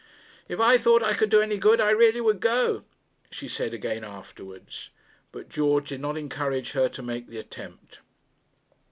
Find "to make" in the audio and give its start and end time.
6.89-7.27